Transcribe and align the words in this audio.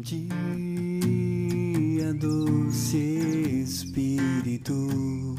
dia, 0.00 0.24
doce 2.14 2.96
Espírito, 3.62 5.29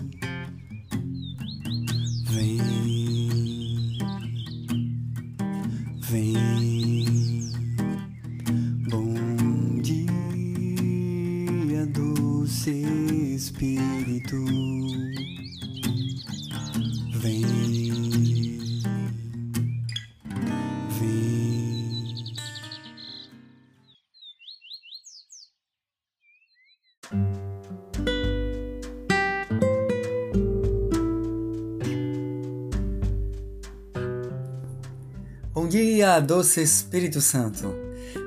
dia, 35.72 36.20
doce 36.20 36.62
Espírito 36.62 37.22
Santo. 37.22 37.74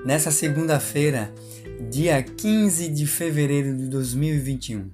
Nessa 0.02 0.30
segunda-feira, 0.30 1.30
dia 1.90 2.22
15 2.22 2.88
de 2.88 3.06
fevereiro 3.06 3.76
de 3.76 3.86
2021, 3.86 4.90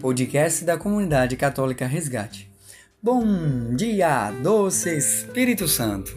podcast 0.00 0.64
da 0.64 0.76
Comunidade 0.76 1.36
Católica 1.36 1.86
Resgate. 1.86 2.50
Bom 3.00 3.76
dia, 3.76 4.32
doce 4.42 4.96
Espírito 4.96 5.68
Santo. 5.68 6.12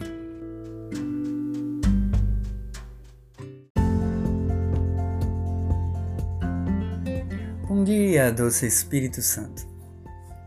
Bom 7.68 7.84
dia, 7.84 8.32
doce 8.32 8.66
Espírito 8.66 9.22
Santo. 9.22 9.64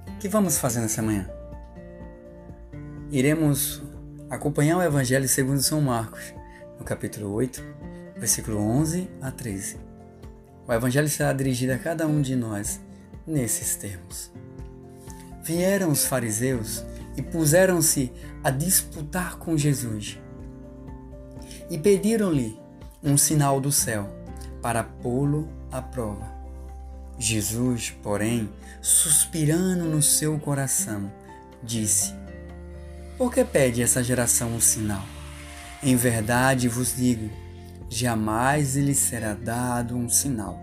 O 0.09 0.18
que 0.20 0.28
vamos 0.28 0.58
fazer 0.58 0.81
nessa 0.81 1.02
manhã? 1.02 1.25
Iremos 3.09 3.84
acompanhar 4.30 4.78
o 4.78 4.81
Evangelho 4.81 5.28
segundo 5.28 5.62
São 5.62 5.81
Marcos, 5.81 6.34
no 6.80 6.86
capítulo 6.86 7.31
8, 7.34 7.64
versículo 8.18 8.58
11 8.58 9.09
a 9.22 9.31
13. 9.31 9.78
O 10.68 10.73
Evangelho 10.73 11.08
será 11.08 11.31
dirigido 11.31 11.73
a 11.73 11.78
cada 11.78 12.08
um 12.08 12.22
de 12.22 12.36
nós 12.36 12.80
nesses 13.26 13.76
termos. 13.76 14.31
Vieram 15.44 15.92
os 15.92 16.06
fariseus 16.06 16.84
e 17.16 17.22
puseram-se 17.22 18.12
a 18.44 18.50
disputar 18.50 19.38
com 19.38 19.56
Jesus. 19.56 20.20
E 21.70 21.78
pediram-lhe 21.78 22.59
um 23.03 23.18
sinal 23.18 23.62
do 23.62 23.72
céu 23.72 24.09
para 24.62 24.84
pô-lo 24.84 25.48
à 25.72 25.81
prova. 25.81 26.34
Jesus, 27.18 27.96
porém, 28.02 28.50
suspirando 28.81 29.86
no 29.86 30.02
seu 30.02 30.38
coração, 30.40 31.12
disse: 31.64 32.14
por 33.18 33.34
que 33.34 33.44
pede 33.46 33.82
essa 33.82 34.04
geração 34.04 34.54
um 34.54 34.60
sinal? 34.60 35.04
Em 35.82 35.96
verdade 35.96 36.68
vos 36.68 36.96
digo, 36.96 37.30
jamais 37.90 38.76
lhe 38.76 38.94
será 38.94 39.34
dado 39.34 39.96
um 39.96 40.10
sinal. 40.10 40.60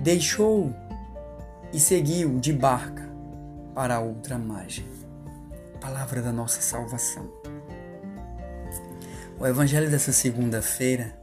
Deixou 0.00 0.74
e 1.72 1.80
seguiu 1.80 2.38
de 2.38 2.52
barca 2.52 3.08
para 3.74 4.00
outra 4.00 4.38
margem. 4.38 4.86
Palavra 5.80 6.20
da 6.20 6.32
nossa 6.32 6.60
salvação. 6.60 7.30
O 9.38 9.46
evangelho 9.46 9.90
dessa 9.90 10.12
segunda-feira 10.12 11.16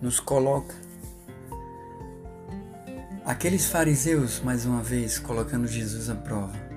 nos 0.00 0.20
coloca 0.20 0.74
aqueles 3.24 3.66
fariseus, 3.66 4.40
mais 4.40 4.64
uma 4.64 4.82
vez, 4.82 5.18
colocando 5.18 5.66
Jesus 5.66 6.08
à 6.08 6.14
prova 6.14 6.69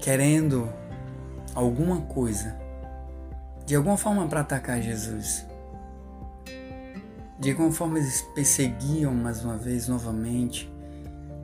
querendo 0.00 0.72
alguma 1.54 2.00
coisa, 2.00 2.56
de 3.66 3.74
alguma 3.74 3.96
forma 3.96 4.26
para 4.26 4.40
atacar 4.40 4.80
Jesus. 4.80 5.44
De 7.38 7.50
alguma 7.50 7.72
forma 7.72 7.98
eles 7.98 8.22
perseguiam 8.34 9.14
mais 9.14 9.44
uma 9.44 9.56
vez, 9.56 9.88
novamente, 9.88 10.70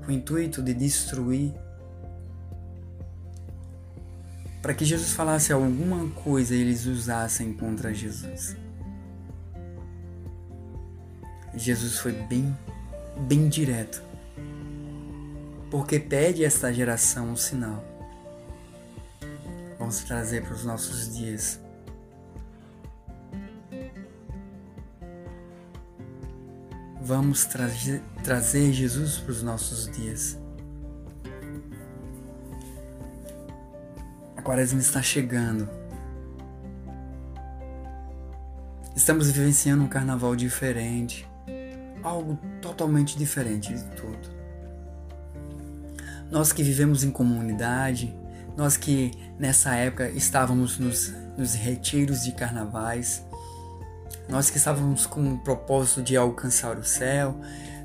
com 0.05 0.11
o 0.11 0.15
intuito 0.15 0.63
de 0.63 0.75
destruir, 0.75 1.55
para 4.63 4.75
que 4.75 4.85
Jesus 4.85 5.13
falasse 5.13 5.53
alguma 5.53 6.09
coisa 6.11 6.55
eles 6.55 6.87
usassem 6.87 7.53
contra 7.53 7.95
Jesus. 7.95 8.57
Jesus 11.55 11.99
foi 11.99 12.13
bem, 12.13 12.57
bem 13.27 13.49
direto, 13.49 14.03
porque 15.71 15.99
pede 15.99 16.45
a 16.45 16.47
esta 16.47 16.73
geração 16.73 17.31
um 17.31 17.37
sinal 17.37 17.96
vamos 19.87 20.01
trazer 20.01 20.43
para 20.43 20.53
os 20.53 20.65
nossos 20.65 21.17
dias. 21.17 21.61
Vamos 27.01 27.45
trazer, 27.45 28.03
trazer 28.25 28.73
Jesus 28.73 29.19
para 29.19 29.31
os 29.31 29.45
nossos 29.45 29.89
dias. 29.93 30.37
A 34.37 34.43
quaresma 34.43 34.81
está 34.81 35.01
chegando. 35.01 35.69
Estamos 38.97 39.31
vivenciando 39.31 39.85
um 39.85 39.89
carnaval 39.89 40.35
diferente, 40.35 41.29
algo 42.03 42.37
totalmente 42.61 43.17
diferente 43.17 43.73
de 43.73 43.85
tudo. 43.95 44.35
Nós 46.29 46.53
que 46.53 46.65
vivemos 46.65 47.05
em 47.05 47.11
comunidade, 47.13 48.26
nós 48.57 48.77
que 48.77 49.13
nessa 49.39 49.75
época 49.75 50.09
estávamos 50.11 50.79
nos, 50.79 51.13
nos 51.37 51.55
retiros 51.55 52.23
de 52.23 52.33
carnavais, 52.33 53.23
nós 54.29 54.49
que 54.49 54.57
estávamos 54.57 55.07
com 55.07 55.35
o 55.35 55.39
propósito 55.39 56.03
de 56.03 56.17
alcançar 56.17 56.79
o 56.79 56.85
céu, 56.85 57.39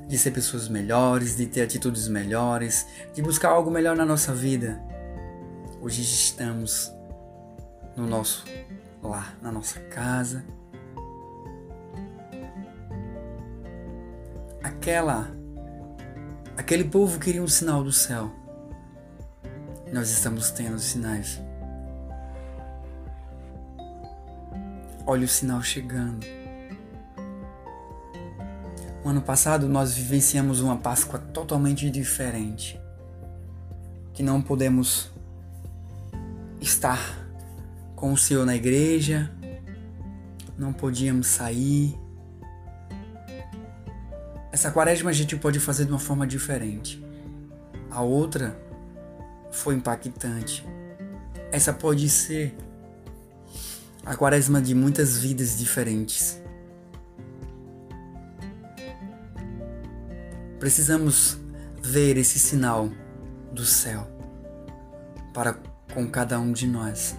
de 0.08 0.18
ser 0.18 0.30
pessoas 0.30 0.68
melhores, 0.68 1.36
de 1.36 1.46
ter 1.46 1.62
atitudes 1.62 2.08
melhores, 2.08 2.86
de 3.14 3.22
buscar 3.22 3.50
algo 3.50 3.70
melhor 3.70 3.94
na 3.94 4.04
nossa 4.04 4.34
vida. 4.34 4.82
Hoje 5.80 6.00
estamos 6.02 6.90
no 7.94 8.06
nosso 8.06 8.44
lar, 9.02 9.36
na 9.42 9.52
nossa 9.52 9.78
casa. 9.80 10.44
Aquela 14.62 15.30
aquele 16.56 16.84
povo 16.84 17.18
queria 17.18 17.42
um 17.42 17.48
sinal 17.48 17.82
do 17.82 17.92
céu 17.92 18.41
nós 19.92 20.10
estamos 20.10 20.50
tendo 20.50 20.78
sinais. 20.78 21.38
Olha 25.06 25.24
o 25.24 25.28
sinal 25.28 25.62
chegando. 25.62 26.26
O 29.04 29.08
ano 29.08 29.20
passado 29.20 29.68
nós 29.68 29.94
vivenciamos 29.94 30.60
uma 30.60 30.76
Páscoa 30.76 31.18
totalmente 31.18 31.90
diferente. 31.90 32.80
Que 34.14 34.22
não 34.22 34.40
podemos 34.40 35.10
estar 36.60 37.18
com 37.94 38.12
o 38.12 38.16
Senhor 38.16 38.46
na 38.46 38.56
igreja, 38.56 39.30
não 40.56 40.72
podíamos 40.72 41.26
sair. 41.26 41.98
Essa 44.50 44.70
quaresma 44.70 45.10
a 45.10 45.12
gente 45.12 45.36
pode 45.36 45.58
fazer 45.60 45.84
de 45.84 45.92
uma 45.92 45.98
forma 45.98 46.26
diferente. 46.26 47.04
A 47.90 48.00
outra 48.00 48.56
foi 49.52 49.74
impactante. 49.74 50.66
Essa 51.52 51.72
pode 51.72 52.08
ser 52.08 52.56
a 54.04 54.16
quaresma 54.16 54.60
de 54.60 54.74
muitas 54.74 55.18
vidas 55.18 55.58
diferentes. 55.58 56.42
Precisamos 60.58 61.38
ver 61.82 62.16
esse 62.16 62.38
sinal 62.38 62.90
do 63.52 63.64
céu 63.64 64.08
para 65.34 65.58
com 65.92 66.08
cada 66.08 66.40
um 66.40 66.52
de 66.52 66.66
nós. 66.66 67.16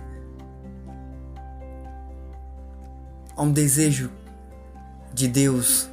Há 3.35 3.41
um 3.41 3.51
desejo 3.51 4.09
de 5.13 5.27
Deus 5.27 5.89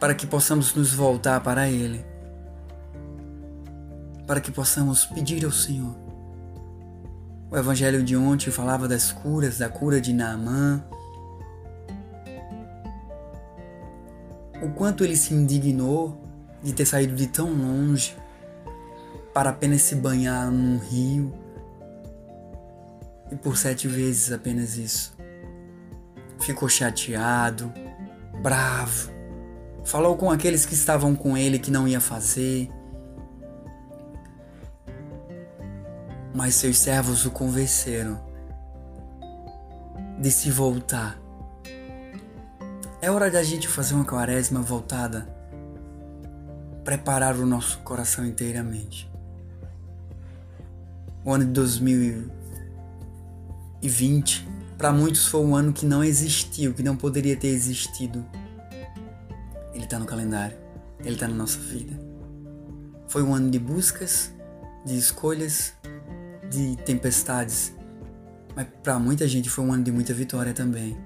para 0.00 0.14
que 0.14 0.26
possamos 0.26 0.74
nos 0.74 0.92
voltar 0.92 1.40
para 1.40 1.68
Ele 1.68 2.11
para 4.32 4.40
que 4.40 4.50
possamos 4.50 5.04
pedir 5.04 5.44
ao 5.44 5.52
Senhor. 5.52 5.94
O 7.50 7.54
evangelho 7.54 8.02
de 8.02 8.16
ontem 8.16 8.50
falava 8.50 8.88
das 8.88 9.12
curas, 9.12 9.58
da 9.58 9.68
cura 9.68 10.00
de 10.00 10.10
Naamã. 10.10 10.82
O 14.62 14.70
quanto 14.70 15.04
ele 15.04 15.18
se 15.18 15.34
indignou 15.34 16.18
de 16.62 16.72
ter 16.72 16.86
saído 16.86 17.14
de 17.14 17.26
tão 17.26 17.52
longe 17.52 18.16
para 19.34 19.50
apenas 19.50 19.82
se 19.82 19.96
banhar 19.96 20.50
num 20.50 20.78
rio 20.78 21.30
e 23.30 23.36
por 23.36 23.58
sete 23.58 23.86
vezes 23.86 24.32
apenas 24.32 24.78
isso. 24.78 25.14
Ficou 26.40 26.70
chateado, 26.70 27.70
bravo, 28.42 29.10
falou 29.84 30.16
com 30.16 30.30
aqueles 30.30 30.64
que 30.64 30.72
estavam 30.72 31.14
com 31.14 31.36
ele 31.36 31.58
que 31.58 31.70
não 31.70 31.86
ia 31.86 32.00
fazer. 32.00 32.70
Mas 36.42 36.56
seus 36.56 36.76
servos 36.76 37.24
o 37.24 37.30
convenceram 37.30 38.20
de 40.18 40.28
se 40.28 40.50
voltar. 40.50 41.16
É 43.00 43.08
hora 43.12 43.30
da 43.30 43.44
gente 43.44 43.68
fazer 43.68 43.94
uma 43.94 44.04
quaresma 44.04 44.60
voltada, 44.60 45.32
preparar 46.82 47.36
o 47.36 47.46
nosso 47.46 47.78
coração 47.82 48.26
inteiramente. 48.26 49.08
O 51.24 51.32
ano 51.32 51.44
de 51.44 51.52
2020, 51.52 54.48
para 54.76 54.92
muitos 54.92 55.28
foi 55.28 55.42
um 55.42 55.54
ano 55.54 55.72
que 55.72 55.86
não 55.86 56.02
existiu, 56.02 56.74
que 56.74 56.82
não 56.82 56.96
poderia 56.96 57.36
ter 57.36 57.50
existido. 57.50 58.26
Ele 59.72 59.84
está 59.84 59.96
no 59.96 60.06
calendário, 60.06 60.58
ele 61.04 61.14
está 61.14 61.28
na 61.28 61.36
nossa 61.36 61.60
vida. 61.60 61.96
Foi 63.06 63.22
um 63.22 63.32
ano 63.32 63.48
de 63.48 63.60
buscas, 63.60 64.32
de 64.84 64.98
escolhas, 64.98 65.74
de 66.52 66.76
tempestades, 66.76 67.74
mas 68.54 68.66
para 68.82 68.98
muita 68.98 69.26
gente 69.26 69.48
foi 69.48 69.64
um 69.64 69.72
ano 69.72 69.82
de 69.82 69.90
muita 69.90 70.12
vitória 70.12 70.52
também. 70.52 70.96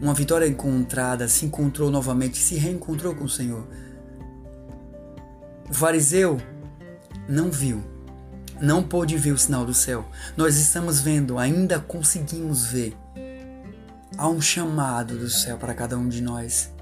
Uma 0.00 0.14
vitória 0.14 0.46
encontrada, 0.46 1.26
se 1.26 1.44
encontrou 1.44 1.90
novamente, 1.90 2.38
se 2.38 2.54
reencontrou 2.54 3.16
com 3.16 3.24
o 3.24 3.28
Senhor. 3.28 3.66
O 5.68 5.74
fariseu 5.74 6.40
não 7.28 7.50
viu, 7.50 7.82
não 8.60 8.80
pôde 8.82 9.16
ver 9.16 9.32
o 9.32 9.38
sinal 9.38 9.66
do 9.66 9.74
céu. 9.74 10.04
Nós 10.36 10.56
estamos 10.56 11.00
vendo, 11.00 11.36
ainda 11.36 11.80
conseguimos 11.80 12.66
ver. 12.66 12.96
Há 14.16 14.28
um 14.28 14.40
chamado 14.40 15.18
do 15.18 15.28
céu 15.28 15.58
para 15.58 15.74
cada 15.74 15.98
um 15.98 16.08
de 16.08 16.22
nós. 16.22 16.72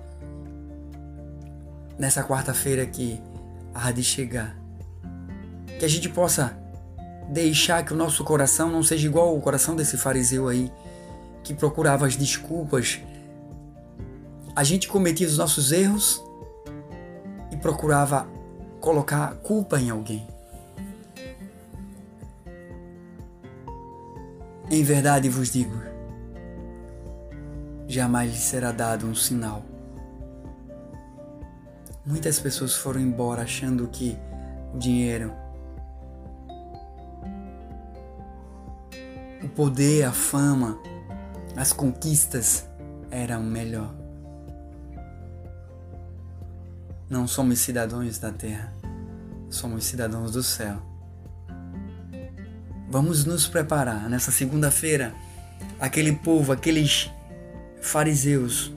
Nessa 1.98 2.22
quarta-feira 2.22 2.84
que 2.84 3.18
há 3.74 3.90
de 3.90 4.04
chegar. 4.04 4.65
Que 5.78 5.84
a 5.84 5.88
gente 5.88 6.08
possa 6.08 6.56
deixar 7.28 7.84
que 7.84 7.92
o 7.92 7.96
nosso 7.96 8.24
coração 8.24 8.70
não 8.70 8.82
seja 8.82 9.06
igual 9.06 9.28
ao 9.28 9.40
coração 9.40 9.74
desse 9.74 9.96
fariseu 9.96 10.48
aí, 10.48 10.72
que 11.42 11.54
procurava 11.54 12.06
as 12.06 12.16
desculpas. 12.16 13.00
A 14.54 14.64
gente 14.64 14.88
cometia 14.88 15.26
os 15.26 15.36
nossos 15.36 15.72
erros 15.72 16.22
e 17.52 17.56
procurava 17.56 18.26
colocar 18.80 19.34
culpa 19.36 19.80
em 19.80 19.90
alguém. 19.90 20.26
Em 24.70 24.82
verdade 24.82 25.28
vos 25.28 25.50
digo, 25.50 25.80
jamais 27.86 28.32
lhe 28.32 28.38
será 28.38 28.72
dado 28.72 29.06
um 29.06 29.14
sinal. 29.14 29.64
Muitas 32.04 32.38
pessoas 32.40 32.74
foram 32.74 33.00
embora 33.00 33.42
achando 33.42 33.86
que 33.88 34.18
o 34.74 34.78
dinheiro 34.78 35.32
poder, 39.56 40.04
a 40.04 40.12
fama, 40.12 40.78
as 41.56 41.72
conquistas 41.72 42.68
eram 43.10 43.42
melhor. 43.42 43.92
Não 47.08 47.26
somos 47.26 47.60
cidadãos 47.60 48.18
da 48.18 48.30
terra, 48.30 48.74
somos 49.48 49.84
cidadãos 49.84 50.32
do 50.32 50.42
céu. 50.42 50.76
Vamos 52.90 53.24
nos 53.24 53.48
preparar 53.48 54.10
nessa 54.10 54.30
segunda-feira. 54.30 55.14
Aquele 55.80 56.12
povo, 56.12 56.52
aqueles 56.52 57.10
fariseus, 57.80 58.72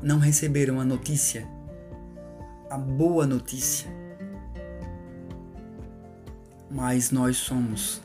não 0.00 0.20
receberam 0.20 0.80
a 0.80 0.84
notícia, 0.84 1.48
a 2.70 2.78
boa 2.78 3.26
notícia. 3.26 3.90
Mas 6.70 7.10
nós 7.10 7.36
somos 7.36 8.00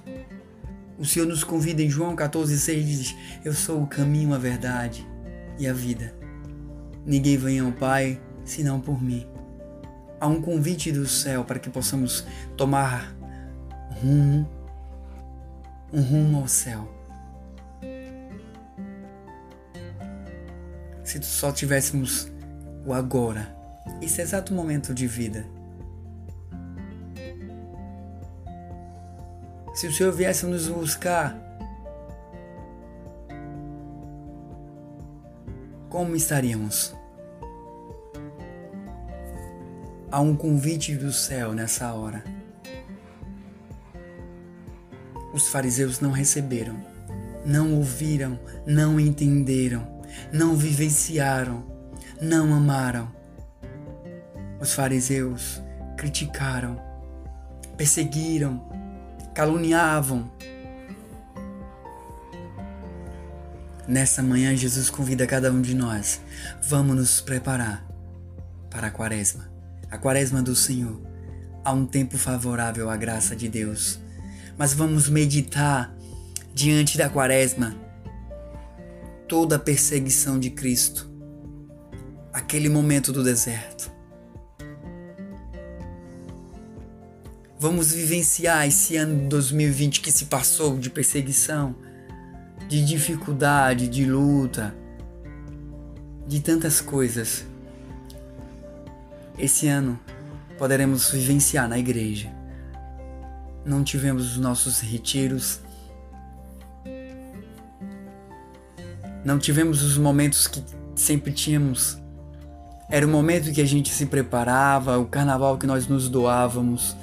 o 1.01 1.05
Senhor 1.05 1.25
nos 1.25 1.43
convida 1.43 1.81
em 1.81 1.89
João 1.89 2.15
14,6 2.15 2.83
diz: 2.83 3.15
Eu 3.43 3.55
sou 3.55 3.81
o 3.81 3.87
caminho, 3.87 4.35
a 4.35 4.37
verdade 4.37 5.03
e 5.57 5.67
a 5.67 5.73
vida. 5.73 6.13
Ninguém 7.03 7.37
vem 7.37 7.59
ao 7.59 7.71
Pai 7.71 8.21
senão 8.45 8.79
por 8.79 9.01
mim. 9.01 9.25
Há 10.19 10.27
um 10.27 10.39
convite 10.39 10.91
do 10.91 11.07
céu 11.07 11.43
para 11.43 11.57
que 11.57 11.71
possamos 11.71 12.23
tomar 12.55 13.15
rumo, 13.99 14.47
um 15.91 16.01
rumo 16.03 16.37
ao 16.37 16.47
céu. 16.47 16.87
Se 21.03 21.19
só 21.23 21.51
tivéssemos 21.51 22.31
o 22.85 22.93
agora, 22.93 23.55
esse 23.99 24.21
exato 24.21 24.53
momento 24.53 24.93
de 24.93 25.07
vida, 25.07 25.47
Se 29.73 29.87
o 29.87 29.91
Senhor 29.91 30.11
viesse 30.11 30.45
nos 30.45 30.67
buscar, 30.67 31.37
como 35.89 36.13
estaríamos? 36.15 36.93
Há 40.11 40.19
um 40.19 40.35
convite 40.35 40.93
do 40.95 41.11
céu 41.13 41.53
nessa 41.53 41.93
hora. 41.93 42.21
Os 45.33 45.47
fariseus 45.47 46.01
não 46.01 46.11
receberam, 46.11 46.77
não 47.45 47.75
ouviram, 47.75 48.37
não 48.65 48.99
entenderam, 48.99 49.87
não 50.33 50.57
vivenciaram, 50.57 51.63
não 52.21 52.53
amaram. 52.53 53.09
Os 54.59 54.73
fariseus 54.73 55.63
criticaram, 55.95 56.75
perseguiram, 57.77 58.80
caluniavam. 59.33 60.31
Nessa 63.87 64.21
manhã, 64.21 64.55
Jesus 64.55 64.89
convida 64.89 65.25
cada 65.27 65.51
um 65.51 65.61
de 65.61 65.73
nós. 65.73 66.21
Vamos 66.61 66.95
nos 66.95 67.21
preparar 67.21 67.85
para 68.69 68.87
a 68.87 68.91
quaresma. 68.91 69.51
A 69.89 69.97
quaresma 69.97 70.41
do 70.41 70.55
Senhor. 70.55 71.01
Há 71.63 71.73
um 71.73 71.85
tempo 71.85 72.17
favorável 72.17 72.89
à 72.89 72.95
graça 72.95 73.35
de 73.35 73.49
Deus. 73.49 73.99
Mas 74.57 74.73
vamos 74.73 75.09
meditar 75.09 75.93
diante 76.53 76.97
da 76.97 77.09
quaresma 77.09 77.75
toda 79.27 79.55
a 79.55 79.59
perseguição 79.59 80.39
de 80.39 80.49
Cristo. 80.49 81.09
Aquele 82.33 82.69
momento 82.69 83.11
do 83.11 83.23
deserto 83.23 83.70
Vamos 87.61 87.91
vivenciar 87.91 88.67
esse 88.67 88.97
ano 88.97 89.19
de 89.19 89.27
2020 89.27 90.01
que 90.01 90.11
se 90.11 90.25
passou 90.25 90.79
de 90.79 90.89
perseguição, 90.89 91.75
de 92.67 92.83
dificuldade, 92.83 93.87
de 93.87 94.03
luta, 94.03 94.73
de 96.27 96.39
tantas 96.39 96.81
coisas. 96.81 97.45
Esse 99.37 99.67
ano 99.67 99.99
poderemos 100.57 101.11
vivenciar 101.11 101.69
na 101.69 101.77
igreja. 101.77 102.33
Não 103.63 103.83
tivemos 103.83 104.31
os 104.31 104.37
nossos 104.37 104.79
retiros. 104.79 105.59
Não 109.23 109.37
tivemos 109.37 109.83
os 109.83 109.99
momentos 109.99 110.47
que 110.47 110.63
sempre 110.95 111.31
tínhamos. 111.31 111.99
Era 112.89 113.05
o 113.05 113.09
momento 113.09 113.53
que 113.53 113.61
a 113.61 113.67
gente 113.67 113.93
se 113.93 114.07
preparava, 114.07 114.97
o 114.97 115.05
carnaval 115.05 115.59
que 115.59 115.67
nós 115.67 115.85
nos 115.85 116.09
doávamos 116.09 116.95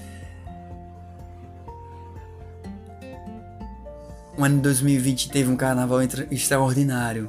O 4.38 4.44
ano 4.44 4.54
de 4.58 4.62
2020 4.62 5.30
teve 5.30 5.50
um 5.50 5.56
carnaval 5.56 5.98
extraordinário. 6.30 7.28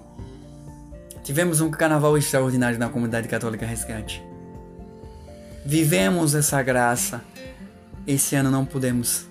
Tivemos 1.23 1.59
um 1.59 1.71
carnaval 1.71 2.15
extraordinário 2.15 2.77
na 2.77 2.87
comunidade 2.87 3.27
católica 3.27 3.65
Resgate. 3.65 4.23
Vivemos 5.65 6.35
essa 6.35 6.61
graça. 6.61 7.21
Esse 8.05 8.35
ano 8.35 8.51
não 8.51 8.63
pudemos. 8.63 9.25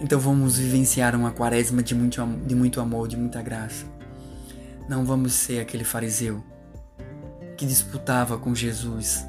Então 0.00 0.20
vamos 0.20 0.58
vivenciar 0.58 1.16
uma 1.16 1.32
quaresma 1.32 1.82
de 1.82 1.92
muito, 1.92 2.24
de 2.46 2.54
muito 2.54 2.80
amor, 2.80 3.08
de 3.08 3.16
muita 3.16 3.42
graça. 3.42 3.84
Não 4.88 5.04
vamos 5.04 5.32
ser 5.32 5.58
aquele 5.58 5.82
fariseu 5.82 6.40
que 7.56 7.66
disputava 7.66 8.38
com 8.38 8.54
Jesus. 8.54 9.26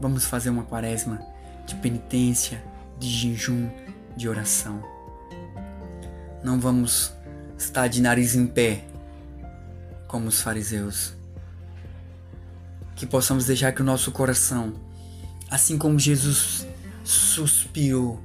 Vamos 0.00 0.24
fazer 0.24 0.48
uma 0.48 0.62
quaresma 0.62 1.20
de 1.66 1.74
penitência, 1.74 2.64
de 2.98 3.10
jejum, 3.10 3.68
de 4.16 4.30
oração 4.30 4.95
não 6.46 6.60
vamos 6.60 7.12
estar 7.58 7.88
de 7.88 8.00
nariz 8.00 8.36
em 8.36 8.46
pé 8.46 8.84
como 10.06 10.28
os 10.28 10.40
fariseus. 10.40 11.12
Que 12.94 13.04
possamos 13.04 13.46
deixar 13.46 13.72
que 13.72 13.82
o 13.82 13.84
nosso 13.84 14.12
coração, 14.12 14.74
assim 15.50 15.76
como 15.76 15.98
Jesus 15.98 16.64
suspirou. 17.02 18.22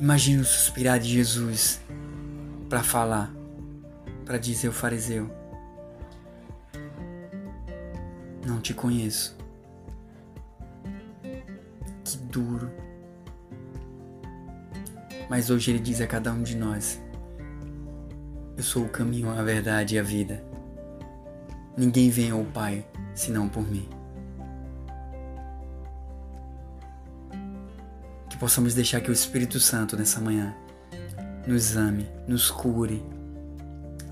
Imagine 0.00 0.42
o 0.42 0.44
suspirar 0.44 0.98
de 0.98 1.08
Jesus 1.08 1.80
para 2.68 2.82
falar, 2.82 3.32
para 4.26 4.38
dizer 4.38 4.66
ao 4.66 4.72
fariseu: 4.72 5.30
Não 8.44 8.60
te 8.60 8.74
conheço. 8.74 9.36
Que 12.04 12.16
duro. 12.16 12.81
Mas 15.28 15.50
hoje 15.50 15.70
ele 15.70 15.78
diz 15.78 16.00
a 16.00 16.06
cada 16.06 16.32
um 16.32 16.42
de 16.42 16.56
nós: 16.56 17.00
Eu 18.56 18.62
sou 18.62 18.84
o 18.84 18.88
caminho, 18.88 19.30
a 19.30 19.42
verdade 19.42 19.96
e 19.96 19.98
a 19.98 20.02
vida. 20.02 20.42
Ninguém 21.76 22.10
vem 22.10 22.30
ao 22.30 22.44
Pai 22.44 22.84
senão 23.14 23.48
por 23.48 23.62
mim. 23.62 23.88
Que 28.28 28.36
possamos 28.36 28.74
deixar 28.74 29.00
que 29.00 29.10
o 29.10 29.12
Espírito 29.12 29.58
Santo 29.58 29.96
nessa 29.96 30.20
manhã 30.20 30.54
nos 31.46 31.76
ame, 31.76 32.08
nos 32.26 32.50
cure, 32.50 33.02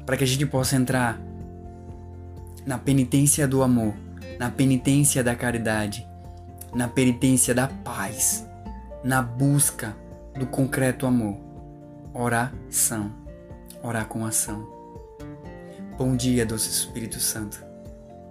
para 0.06 0.16
que 0.16 0.24
a 0.24 0.26
gente 0.26 0.46
possa 0.46 0.76
entrar 0.76 1.20
na 2.66 2.78
penitência 2.78 3.46
do 3.46 3.62
amor, 3.62 3.94
na 4.38 4.50
penitência 4.50 5.22
da 5.22 5.34
caridade, 5.34 6.06
na 6.74 6.88
penitência 6.88 7.54
da 7.54 7.68
paz, 7.68 8.46
na 9.04 9.22
busca 9.22 9.94
do 10.38 10.46
concreto 10.46 11.06
amor. 11.06 11.36
Oração, 12.12 13.12
orar 13.82 14.06
com 14.06 14.24
ação. 14.24 14.68
Bom 15.96 16.16
dia, 16.16 16.46
doce 16.46 16.70
Espírito 16.70 17.20
Santo. 17.20 17.64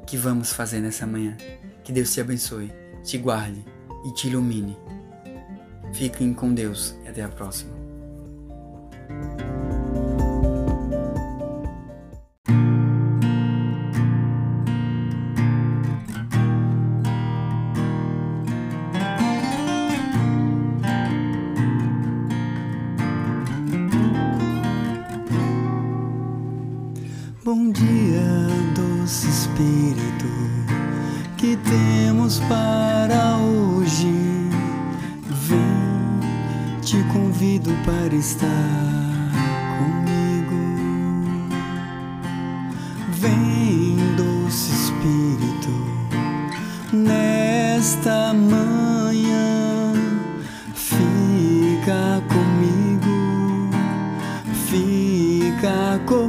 Que 0.05 0.17
vamos 0.17 0.51
fazer 0.51 0.79
nessa 0.79 1.05
manhã? 1.05 1.37
Que 1.83 1.91
Deus 1.91 2.13
te 2.13 2.19
abençoe, 2.19 2.71
te 3.03 3.17
guarde 3.17 3.63
e 4.05 4.13
te 4.13 4.27
ilumine. 4.27 4.77
Fiquem 5.93 6.33
com 6.33 6.53
Deus 6.53 6.95
e 7.03 7.07
até 7.07 7.23
a 7.23 7.29
próxima. 7.29 7.78
Bom 27.51 27.71
dia, 27.71 28.47
doce 28.75 29.27
Espírito, 29.27 30.27
que 31.35 31.57
temos 31.57 32.37
para 32.41 33.37
hoje. 33.37 34.13
Vem, 35.47 36.79
te 36.79 37.01
convido 37.11 37.71
para 37.83 38.13
estar 38.13 38.51
comigo. 39.79 40.61
Vem, 43.13 43.97
doce 44.15 44.71
Espírito, 44.71 45.73
nesta 46.93 48.31
manhã, 48.31 49.93
fica 50.75 52.21
comigo, 52.29 53.71
fica 54.67 55.99
comigo. 56.05 56.28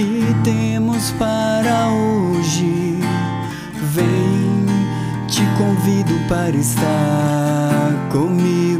que 0.00 0.34
temos 0.42 1.10
para 1.18 1.90
hoje. 1.90 2.98
Vem, 3.94 4.66
te 5.28 5.42
convido 5.58 6.14
para 6.26 6.56
estar 6.56 8.08
comigo. 8.10 8.79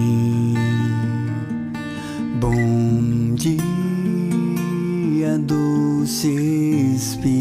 Bom 7.01 7.07
dia, 7.07 7.09
doce 7.09 7.15
Espírito. 7.15 7.40